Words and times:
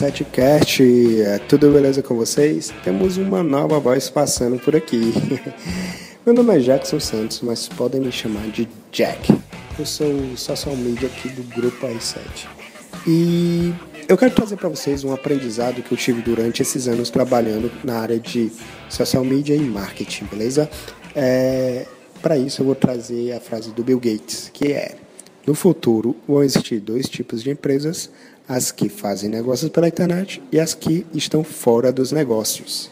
i7cast, 0.00 0.80
é 1.26 1.38
tudo 1.40 1.70
beleza 1.70 2.02
com 2.02 2.14
vocês? 2.14 2.72
Temos 2.82 3.18
uma 3.18 3.42
nova 3.42 3.78
voz 3.78 4.08
passando 4.08 4.58
por 4.58 4.74
aqui. 4.74 5.12
Meu 6.24 6.34
nome 6.34 6.56
é 6.56 6.58
Jackson 6.58 6.98
Santos, 6.98 7.42
mas 7.42 7.68
podem 7.68 8.00
me 8.00 8.10
chamar 8.10 8.48
de 8.48 8.66
Jack. 8.90 9.30
Eu 9.78 9.84
sou 9.84 10.10
o 10.10 10.38
social 10.38 10.74
media 10.74 11.06
aqui 11.06 11.28
do 11.28 11.42
grupo 11.54 11.86
i7. 11.86 12.16
E 13.06 13.74
eu 14.08 14.16
quero 14.16 14.34
trazer 14.34 14.56
para 14.56 14.70
vocês 14.70 15.04
um 15.04 15.12
aprendizado 15.12 15.82
que 15.82 15.92
eu 15.92 15.98
tive 15.98 16.22
durante 16.22 16.62
esses 16.62 16.88
anos 16.88 17.10
trabalhando 17.10 17.70
na 17.84 17.98
área 17.98 18.18
de 18.18 18.50
social 18.88 19.22
media 19.22 19.54
e 19.54 19.60
marketing, 19.60 20.24
beleza? 20.24 20.70
É, 21.14 21.84
para 22.22 22.38
isso 22.38 22.62
eu 22.62 22.66
vou 22.66 22.74
trazer 22.74 23.32
a 23.32 23.40
frase 23.40 23.70
do 23.70 23.84
Bill 23.84 24.00
Gates, 24.00 24.50
que 24.52 24.72
é 24.72 24.94
no 25.46 25.54
futuro, 25.54 26.16
vão 26.28 26.42
existir 26.42 26.80
dois 26.80 27.08
tipos 27.08 27.42
de 27.42 27.50
empresas: 27.50 28.10
as 28.48 28.70
que 28.70 28.88
fazem 28.88 29.30
negócios 29.30 29.70
pela 29.70 29.88
internet 29.88 30.42
e 30.50 30.58
as 30.58 30.74
que 30.74 31.06
estão 31.14 31.42
fora 31.44 31.92
dos 31.92 32.12
negócios. 32.12 32.90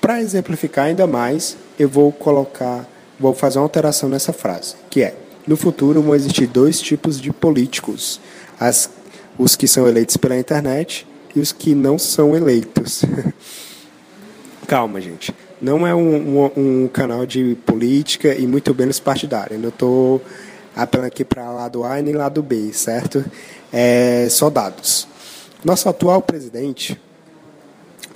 Para 0.00 0.20
exemplificar 0.20 0.86
ainda 0.86 1.06
mais, 1.06 1.56
eu 1.78 1.88
vou 1.88 2.12
colocar, 2.12 2.88
vou 3.18 3.34
fazer 3.34 3.58
uma 3.58 3.64
alteração 3.64 4.08
nessa 4.08 4.32
frase, 4.32 4.74
que 4.88 5.02
é: 5.02 5.14
no 5.46 5.56
futuro 5.56 6.02
vão 6.02 6.14
existir 6.14 6.46
dois 6.46 6.80
tipos 6.80 7.20
de 7.20 7.32
políticos: 7.32 8.20
as, 8.58 8.90
os 9.38 9.56
que 9.56 9.68
são 9.68 9.86
eleitos 9.86 10.16
pela 10.16 10.38
internet 10.38 11.06
e 11.34 11.40
os 11.40 11.52
que 11.52 11.74
não 11.74 11.98
são 11.98 12.34
eleitos. 12.34 13.04
Calma, 14.66 15.00
gente. 15.00 15.34
Não 15.60 15.86
é 15.86 15.94
um, 15.94 16.44
um, 16.44 16.50
um, 16.56 16.88
canal 16.88 17.24
de 17.24 17.56
política 17.64 18.34
e 18.34 18.46
muito 18.46 18.74
menos 18.74 18.98
partidário. 18.98 19.54
Eu 19.54 19.60
não 19.60 19.68
estou 19.68 20.20
apelando 20.76 21.08
aqui 21.08 21.24
para 21.24 21.50
lado 21.50 21.82
A 21.82 21.98
e 21.98 22.02
nem 22.02 22.14
lado 22.14 22.42
B, 22.42 22.70
certo? 22.72 23.24
É, 23.72 24.28
só 24.30 24.50
dados. 24.50 25.08
Nosso 25.64 25.88
atual 25.88 26.20
presidente, 26.20 27.00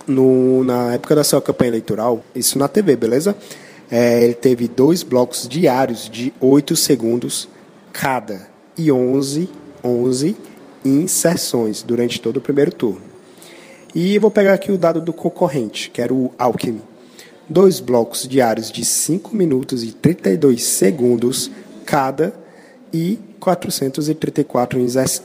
no, 0.06 0.62
na 0.62 0.94
época 0.94 1.14
da 1.14 1.24
sua 1.24 1.40
campanha 1.40 1.70
eleitoral, 1.70 2.22
isso 2.34 2.58
na 2.58 2.68
TV, 2.68 2.94
beleza? 2.94 3.34
É, 3.90 4.22
ele 4.22 4.34
teve 4.34 4.68
dois 4.68 5.02
blocos 5.02 5.48
diários 5.48 6.08
de 6.08 6.32
8 6.38 6.76
segundos 6.76 7.48
cada 7.92 8.48
e 8.76 8.92
11, 8.92 9.48
11 9.82 10.36
inserções 10.84 11.82
durante 11.82 12.20
todo 12.20 12.36
o 12.36 12.40
primeiro 12.40 12.72
turno. 12.72 13.02
E 13.94 14.18
vou 14.18 14.30
pegar 14.30 14.54
aqui 14.54 14.70
o 14.70 14.78
dado 14.78 15.00
do 15.00 15.12
concorrente, 15.12 15.90
que 15.90 16.00
era 16.00 16.14
o 16.14 16.30
Alckmin. 16.38 16.82
Dois 17.48 17.80
blocos 17.80 18.28
diários 18.28 18.70
de 18.70 18.84
5 18.84 19.34
minutos 19.34 19.82
e 19.82 19.90
32 19.90 20.62
segundos 20.62 21.50
cada 21.84 22.32
e 22.92 23.18
434 23.38 24.78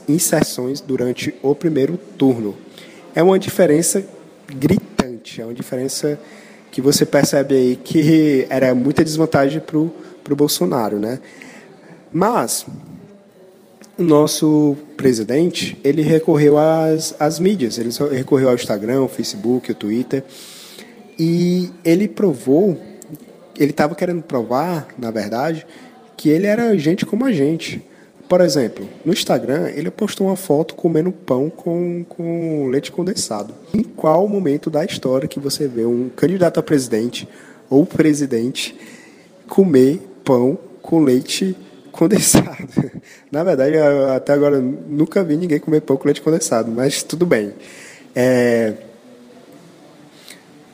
inserções 0.08 0.80
durante 0.80 1.34
o 1.42 1.54
primeiro 1.54 1.96
turno. 2.18 2.56
É 3.14 3.22
uma 3.22 3.38
diferença 3.38 4.04
gritante, 4.48 5.40
é 5.40 5.44
uma 5.44 5.54
diferença 5.54 6.18
que 6.70 6.80
você 6.80 7.06
percebe 7.06 7.54
aí 7.54 7.76
que 7.76 8.46
era 8.50 8.74
muita 8.74 9.02
desvantagem 9.04 9.60
para 9.60 9.78
o 9.78 10.36
Bolsonaro, 10.36 10.98
né? 10.98 11.18
Mas 12.12 12.66
o 13.98 14.02
nosso 14.02 14.76
presidente 14.96 15.78
ele 15.82 16.02
recorreu 16.02 16.58
às, 16.58 17.14
às 17.18 17.38
mídias, 17.38 17.78
ele 17.78 17.90
recorreu 18.14 18.48
ao 18.48 18.54
Instagram, 18.54 19.00
ao 19.00 19.08
Facebook, 19.08 19.70
ao 19.70 19.74
Twitter 19.74 20.22
e 21.18 21.70
ele 21.84 22.06
provou, 22.06 22.78
ele 23.58 23.70
estava 23.70 23.94
querendo 23.94 24.22
provar, 24.22 24.88
na 24.98 25.10
verdade, 25.10 25.66
que 26.16 26.28
ele 26.28 26.46
era 26.46 26.76
gente 26.78 27.04
como 27.04 27.24
a 27.24 27.32
gente. 27.32 27.82
Por 28.28 28.40
exemplo, 28.40 28.88
no 29.04 29.12
Instagram, 29.12 29.70
ele 29.70 29.90
postou 29.90 30.26
uma 30.26 30.36
foto 30.36 30.74
comendo 30.74 31.12
pão 31.12 31.48
com, 31.48 32.04
com 32.08 32.66
leite 32.66 32.90
condensado. 32.90 33.54
Em 33.72 33.82
qual 33.82 34.26
momento 34.26 34.68
da 34.68 34.84
história 34.84 35.28
que 35.28 35.38
você 35.38 35.68
vê 35.68 35.84
um 35.84 36.08
candidato 36.08 36.58
a 36.58 36.62
presidente 36.62 37.28
ou 37.70 37.86
presidente 37.86 38.76
comer 39.48 40.00
pão 40.24 40.58
com 40.82 40.98
leite 40.98 41.56
condensado? 41.92 42.68
Na 43.30 43.44
verdade, 43.44 43.76
até 44.14 44.32
agora 44.32 44.60
nunca 44.60 45.22
vi 45.22 45.36
ninguém 45.36 45.60
comer 45.60 45.82
pão 45.82 45.96
com 45.96 46.06
leite 46.06 46.20
condensado, 46.20 46.70
mas 46.70 47.04
tudo 47.04 47.24
bem. 47.24 47.52
É, 48.12 48.72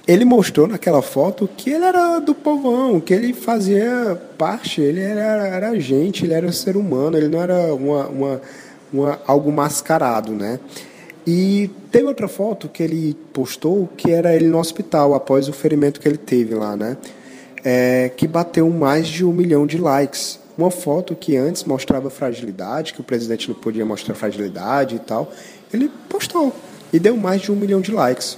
ele 0.07 0.25
mostrou 0.25 0.67
naquela 0.67 1.01
foto 1.01 1.49
que 1.57 1.71
ele 1.71 1.85
era 1.85 2.19
do 2.19 2.35
povão, 2.35 3.01
que 3.01 3.15
ele 3.15 3.33
fazia 3.33 4.21
parte, 4.37 4.81
ele 4.81 5.01
era, 5.01 5.47
era 5.47 5.81
gente, 5.81 6.25
ele 6.25 6.35
era 6.35 6.51
ser 6.51 6.77
humano, 6.77 7.17
ele 7.17 7.29
não 7.29 7.41
era 7.41 7.73
uma, 7.73 8.09
uma, 8.09 8.41
uma, 8.93 9.21
algo 9.27 9.53
mascarado, 9.53 10.33
né? 10.33 10.59
E 11.25 11.71
teve 11.93 12.07
outra 12.07 12.27
foto 12.27 12.69
que 12.69 12.83
ele 12.83 13.15
postou 13.33 13.89
que 13.97 14.11
era 14.11 14.35
ele 14.35 14.49
no 14.49 14.59
hospital 14.59 15.15
após 15.15 15.49
o 15.49 15.53
ferimento 15.53 16.01
que 16.01 16.09
ele 16.09 16.19
teve 16.19 16.55
lá, 16.55 16.77
né? 16.77 16.97
É, 17.65 18.11
que 18.17 18.27
bateu 18.27 18.69
mais 18.71 19.07
de 19.07 19.25
um 19.25 19.33
milhão 19.33 19.67
de 19.67 19.79
likes. 19.79 20.41
Uma 20.59 20.71
foto 20.71 21.15
que 21.15 21.37
antes 21.37 21.63
mostrava 21.63 22.11
fragilidade, 22.11 22.93
que 22.93 23.01
o 23.01 23.05
presidente 23.05 23.49
não 23.49 23.55
podia 23.55 23.87
mostrar 23.87 24.17
fragilidade 24.17 24.97
e 24.97 24.99
tal, 24.99 25.33
ele 25.73 25.89
postou 26.09 26.53
e 26.93 26.99
deu 26.99 27.17
mais 27.17 27.41
de 27.41 27.53
um 27.53 27.57
milhão 27.57 27.81
de 27.81 27.93
likes 27.93 28.37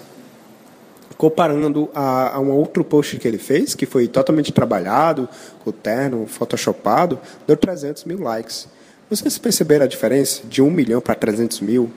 comparando 1.24 1.88
a, 1.94 2.36
a, 2.36 2.38
um 2.38 2.50
outro 2.50 2.84
post 2.84 3.16
que 3.16 3.26
ele 3.26 3.38
fez, 3.38 3.74
que 3.74 3.86
foi 3.86 4.06
totalmente 4.06 4.52
trabalhado, 4.52 5.26
com 5.64 5.72
terno, 5.72 6.26
photoshopado, 6.26 7.18
deu 7.46 7.56
300 7.56 8.04
mil 8.04 8.20
likes. 8.20 8.68
Vocês 9.08 9.38
perceberam 9.38 9.86
a 9.86 9.88
diferença 9.88 10.42
de 10.46 10.60
1 10.60 10.70
milhão 10.70 11.00
para 11.00 11.14
300 11.14 11.62
mil? 11.62 11.90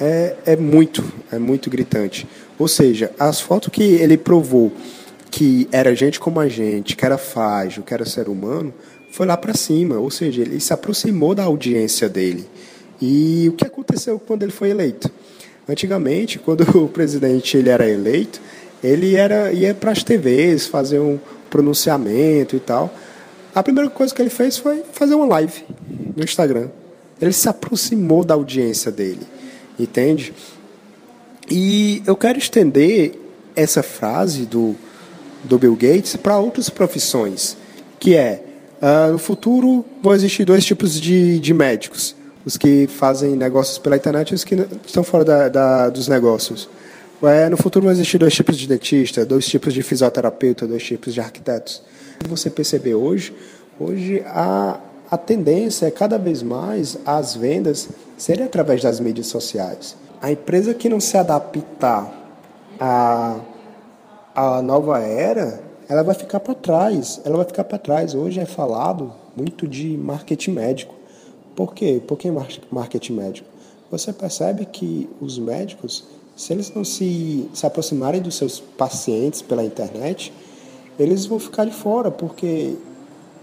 É, 0.00 0.34
é 0.46 0.56
muito, 0.56 1.04
é 1.30 1.38
muito 1.38 1.68
gritante. 1.68 2.26
Ou 2.58 2.66
seja, 2.66 3.12
as 3.18 3.38
fotos 3.38 3.68
que 3.70 3.82
ele 3.82 4.16
provou 4.16 4.72
que 5.30 5.68
era 5.70 5.94
gente 5.94 6.18
como 6.18 6.40
a 6.40 6.48
gente, 6.48 6.96
que 6.96 7.04
era 7.04 7.18
frágil, 7.18 7.82
que 7.82 7.92
era 7.92 8.06
ser 8.06 8.30
humano, 8.30 8.72
foi 9.12 9.26
lá 9.26 9.36
para 9.36 9.52
cima. 9.52 9.98
Ou 9.98 10.10
seja, 10.10 10.40
ele 10.40 10.58
se 10.58 10.72
aproximou 10.72 11.34
da 11.34 11.44
audiência 11.44 12.08
dele. 12.08 12.48
E 12.98 13.46
o 13.50 13.52
que 13.52 13.66
aconteceu 13.66 14.18
quando 14.18 14.42
ele 14.42 14.52
foi 14.52 14.70
eleito? 14.70 15.10
Antigamente, 15.68 16.38
quando 16.38 16.62
o 16.82 16.88
presidente 16.88 17.58
ele 17.58 17.68
era 17.68 17.86
eleito, 17.86 18.40
ele 18.82 19.16
era 19.16 19.52
ia 19.52 19.74
para 19.74 19.92
as 19.92 20.02
TVs 20.02 20.66
fazer 20.66 20.98
um 20.98 21.18
pronunciamento 21.48 22.56
e 22.56 22.60
tal. 22.60 22.92
A 23.54 23.62
primeira 23.62 23.90
coisa 23.90 24.14
que 24.14 24.22
ele 24.22 24.30
fez 24.30 24.56
foi 24.56 24.82
fazer 24.92 25.14
uma 25.14 25.26
live 25.26 25.64
no 26.16 26.22
Instagram. 26.22 26.68
Ele 27.20 27.32
se 27.32 27.48
aproximou 27.48 28.24
da 28.24 28.34
audiência 28.34 28.90
dele, 28.90 29.26
entende? 29.78 30.32
E 31.50 32.02
eu 32.06 32.16
quero 32.16 32.38
estender 32.38 33.14
essa 33.56 33.82
frase 33.82 34.46
do, 34.46 34.74
do 35.44 35.58
Bill 35.58 35.74
Gates 35.74 36.16
para 36.16 36.38
outras 36.38 36.70
profissões, 36.70 37.56
que 37.98 38.14
é 38.14 38.42
uh, 38.80 39.12
no 39.12 39.18
futuro 39.18 39.84
vão 40.02 40.14
existir 40.14 40.44
dois 40.44 40.64
tipos 40.64 40.98
de, 40.98 41.38
de 41.40 41.52
médicos: 41.52 42.14
os 42.46 42.56
que 42.56 42.86
fazem 42.86 43.36
negócios 43.36 43.78
pela 43.78 43.96
internet 43.96 44.30
e 44.30 44.34
os 44.34 44.44
que 44.44 44.54
estão 44.86 45.02
fora 45.02 45.24
da, 45.24 45.48
da, 45.48 45.88
dos 45.90 46.08
negócios. 46.08 46.68
É, 47.22 47.50
no 47.50 47.56
futuro 47.58 47.84
vão 47.84 47.92
existir 47.92 48.16
dois 48.16 48.32
tipos 48.32 48.56
de 48.56 48.66
dentista, 48.66 49.26
dois 49.26 49.46
tipos 49.46 49.74
de 49.74 49.82
fisioterapeuta, 49.82 50.66
dois 50.66 50.82
tipos 50.82 51.12
de 51.12 51.20
arquitetos. 51.20 51.82
Você 52.26 52.48
perceber 52.48 52.94
hoje, 52.94 53.34
hoje 53.78 54.22
a, 54.26 54.80
a 55.10 55.18
tendência 55.18 55.84
é 55.84 55.90
cada 55.90 56.16
vez 56.16 56.42
mais 56.42 56.96
as 57.04 57.36
vendas 57.36 57.90
serem 58.16 58.46
através 58.46 58.82
das 58.82 59.00
mídias 59.00 59.26
sociais. 59.26 59.96
A 60.22 60.32
empresa 60.32 60.72
que 60.72 60.88
não 60.88 60.98
se 60.98 61.14
adaptar 61.18 62.10
à, 62.80 63.38
à 64.34 64.62
nova 64.62 65.00
era, 65.00 65.60
ela 65.90 66.02
vai 66.02 66.14
ficar 66.14 66.40
para 66.40 66.54
trás. 66.54 67.20
Ela 67.22 67.36
vai 67.36 67.44
ficar 67.44 67.64
para 67.64 67.76
trás. 67.76 68.14
Hoje 68.14 68.40
é 68.40 68.46
falado 68.46 69.12
muito 69.36 69.68
de 69.68 69.94
marketing 69.94 70.52
médico. 70.52 70.94
Por 71.54 71.74
quê? 71.74 72.00
Por 72.06 72.16
que 72.16 72.30
marketing 72.70 73.12
médico? 73.12 73.48
Você 73.90 74.10
percebe 74.10 74.64
que 74.64 75.10
os 75.20 75.38
médicos 75.38 76.04
se 76.40 76.54
eles 76.54 76.72
não 76.74 76.82
se, 76.82 77.50
se 77.52 77.66
aproximarem 77.66 78.18
dos 78.22 78.34
seus 78.34 78.60
pacientes 78.60 79.42
pela 79.42 79.62
internet, 79.62 80.32
eles 80.98 81.26
vão 81.26 81.38
ficar 81.38 81.66
de 81.66 81.70
fora, 81.70 82.10
porque 82.10 82.76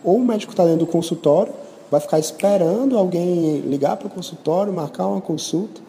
ou 0.04 0.16
o 0.16 0.26
médico 0.26 0.52
está 0.52 0.66
dentro 0.66 0.80
do 0.80 0.88
consultório, 0.88 1.54
vai 1.92 2.02
ficar 2.02 2.18
esperando 2.18 2.98
alguém 2.98 3.60
ligar 3.60 3.98
para 3.98 4.08
o 4.08 4.10
consultório, 4.10 4.74
marcar 4.74 5.06
uma 5.06 5.22
consulta. 5.22 5.80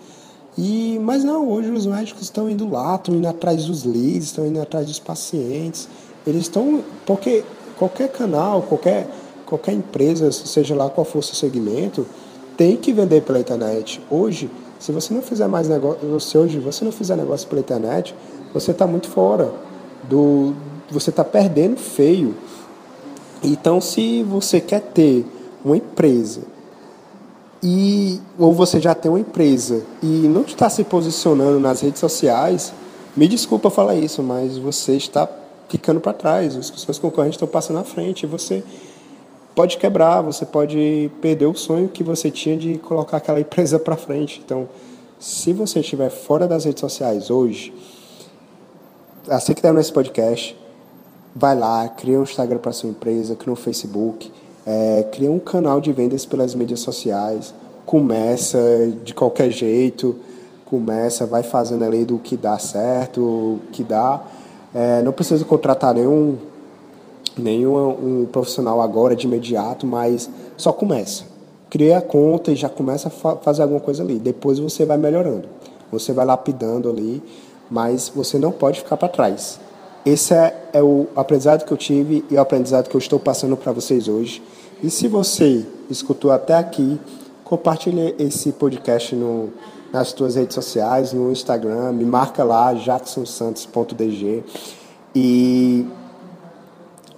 E, 0.58 0.99
mas 1.00 1.25
não, 1.25 1.49
hoje 1.49 1.70
os 1.70 1.87
médicos 1.87 2.25
estão 2.25 2.50
indo 2.50 2.69
lá, 2.69 2.96
estão 2.96 3.14
indo 3.14 3.26
atrás 3.26 3.64
dos 3.64 3.84
leads, 3.84 4.25
estão 4.25 4.46
indo 4.46 4.61
atrás 4.61 4.87
dos 4.87 4.99
pacientes. 4.99 5.88
Eles 6.26 6.43
estão. 6.43 6.84
Porque 7.06 7.43
qualquer 7.78 8.11
canal, 8.11 8.61
qualquer, 8.61 9.08
qualquer 9.46 9.72
empresa, 9.72 10.31
seja 10.31 10.75
lá 10.75 10.90
qual 10.90 11.06
for 11.06 11.20
o 11.20 11.22
seu 11.22 11.34
segmento, 11.34 12.06
tem 12.54 12.76
que 12.76 12.93
vender 12.93 13.22
pela 13.22 13.40
internet. 13.40 13.99
Hoje, 14.11 14.50
se 14.78 14.92
você 14.92 15.12
não 15.12 15.22
fizer 15.22 15.48
mais 15.48 15.69
negócio, 15.69 16.20
se 16.20 16.38
hoje 16.38 16.58
você 16.58 16.84
não 16.84 16.92
fizer 16.92 17.16
negócio 17.16 17.48
pela 17.48 17.60
internet, 17.60 18.14
você 18.52 18.70
está 18.70 18.86
muito 18.86 19.08
fora 19.08 19.52
do, 20.08 20.54
você 20.90 21.10
está 21.10 21.25
perdendo 21.25 21.78
feio. 21.78 22.34
Então, 23.42 23.80
se 23.80 24.22
você 24.22 24.60
quer 24.60 24.80
ter 24.80 25.25
uma 25.64 25.76
empresa 25.76 26.42
e 27.62 28.20
ou 28.38 28.52
você 28.52 28.80
já 28.80 28.94
tem 28.94 29.10
uma 29.10 29.20
empresa 29.20 29.82
e 30.02 30.06
não 30.06 30.42
está 30.42 30.70
se 30.70 30.84
posicionando 30.84 31.58
nas 31.58 31.80
redes 31.80 31.98
sociais, 31.98 32.72
me 33.16 33.26
desculpa 33.26 33.69
falar 33.69 33.96
isso, 33.96 34.22
mas 34.22 34.56
você 34.56 34.96
está 34.96 35.28
ficando 35.69 36.00
para 36.00 36.12
trás, 36.12 36.56
os 36.56 36.69
seus 36.80 36.98
concorrentes 36.98 37.34
estão 37.34 37.48
passando 37.48 37.78
à 37.78 37.84
frente, 37.84 38.22
e 38.22 38.26
você 38.26 38.62
pode 39.58 39.76
quebrar, 39.76 40.20
você 40.20 40.46
pode 40.46 41.10
perder 41.20 41.46
o 41.46 41.55
sonho 41.56 41.88
que 41.88 42.05
você 42.05 42.31
tinha 42.31 42.56
de 42.56 42.78
colocar 42.78 43.16
aquela 43.16 43.40
empresa 43.40 43.76
para 43.76 43.96
frente. 43.96 44.40
Então, 44.44 44.69
se 45.19 45.52
você 45.52 45.81
estiver 45.81 46.10
fora 46.10 46.46
das 46.46 46.64
redes 46.64 46.78
sociais 46.78 47.28
hoje, 47.28 47.75
assim 49.28 49.52
que 49.55 49.60
terminar 49.60 49.81
esse 49.81 49.93
podcast, 49.93 50.56
vai 51.34 51.58
lá, 51.58 51.88
cria 51.88 52.20
um 52.20 52.22
Instagram 52.22 52.58
para 52.58 52.70
sua 52.70 52.88
empresa, 52.88 53.34
cria 53.34 53.52
um 53.52 53.56
Facebook, 53.56 54.31
é, 54.64 55.05
cria 55.10 55.28
um 55.28 55.40
canal 55.40 55.81
de 55.81 55.93
vendas 55.93 56.25
pelas 56.25 56.54
mídias 56.54 56.78
sociais, 56.78 57.52
começa 57.84 58.61
de 59.02 59.12
qualquer 59.12 59.50
jeito, 59.50 60.14
começa, 60.66 61.26
vai 61.26 61.43
fazendo 61.43 61.82
ali 61.82 62.04
do 62.04 62.20
que 62.20 62.37
dá 62.37 62.61
certo, 62.61 63.20
o 63.20 63.61
que 63.72 63.82
dá. 63.82 64.22
É, 64.72 65.02
não 65.02 65.11
precisa 65.11 65.44
contratar 65.44 65.94
nenhum, 65.94 66.38
nenhum 67.40 67.76
um 67.88 68.26
profissional 68.26 68.81
agora 68.81 69.17
de 69.17 69.26
imediato, 69.26 69.87
mas 69.87 70.29
só 70.56 70.73
começa. 70.73 71.25
Cria 71.70 71.99
a 71.99 72.02
conta 72.02 72.50
e 72.50 72.56
já 72.56 72.69
começa 72.69 73.08
a 73.08 73.11
fa 73.11 73.37
fazer 73.37 73.62
alguma 73.62 73.81
coisa 73.81 74.02
ali. 74.02 74.19
Depois 74.19 74.58
você 74.58 74.85
vai 74.85 74.96
melhorando. 74.96 75.49
Você 75.93 76.12
vai 76.12 76.25
lapidando 76.25 76.88
ali, 76.88 77.23
mas 77.70 78.11
você 78.14 78.38
não 78.38 78.52
pode 78.52 78.81
ficar 78.81 78.96
para 78.96 79.08
trás. 79.08 79.61
Esse 80.05 80.32
é, 80.32 80.70
é 80.73 80.82
o 80.82 81.06
aprendizado 81.14 81.64
que 81.64 81.73
eu 81.73 81.76
tive 81.76 82.25
e 82.31 82.35
o 82.35 82.40
aprendizado 82.40 82.88
que 82.88 82.96
eu 82.96 82.99
estou 82.99 83.19
passando 83.19 83.56
para 83.56 83.73
vocês 83.73 84.08
hoje. 84.08 84.43
E 84.82 84.90
se 84.90 85.08
você 85.08 85.67
escutou 85.90 86.31
até 86.31 86.55
aqui, 86.55 86.99
compartilhe 87.44 88.14
esse 88.19 88.52
podcast 88.52 89.14
no, 89.14 89.50
nas 89.93 90.12
tuas 90.12 90.37
redes 90.37 90.55
sociais, 90.55 91.12
no 91.12 91.32
Instagram, 91.32 91.93
me 91.93 92.05
marca 92.05 92.44
lá, 92.44 92.73
jacksonsantos.dg. 92.75 94.44
E 95.14 95.87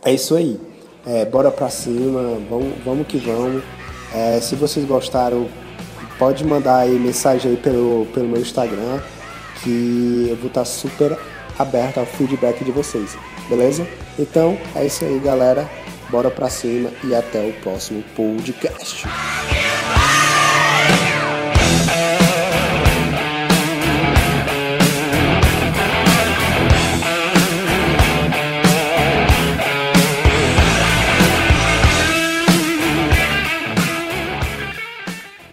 é 0.05 0.13
isso 0.13 0.35
aí. 0.35 0.61
É, 1.07 1.25
bora 1.25 1.51
pra 1.51 1.71
cima, 1.71 2.39
vamos, 2.85 3.07
que 3.07 3.19
vamos. 3.19 3.63
É, 4.15 4.41
se 4.41 4.55
vocês 4.55 4.85
gostaram, 4.87 5.49
pode 6.19 6.45
mandar 6.45 6.79
aí 6.79 6.99
mensagem 6.99 7.53
aí 7.53 7.57
pelo, 7.57 8.07
pelo 8.13 8.29
meu 8.29 8.41
Instagram, 8.41 9.01
que 9.63 10.27
eu 10.29 10.37
vou 10.37 10.49
estar 10.49 10.65
super 10.65 11.17
aberto 11.59 11.99
ao 11.99 12.07
feedback 12.07 12.65
de 12.65 12.71
vocês, 12.71 13.17
beleza? 13.49 13.87
Então 14.19 14.59
é 14.75 14.85
isso 14.85 15.05
aí, 15.05 15.19
galera. 15.19 15.69
Bora 16.11 16.31
pra 16.31 16.51
cima 16.51 16.91
e 17.05 17.15
até 17.15 17.41
o 17.49 17.53
próximo 17.63 18.03
podcast. 18.17 19.07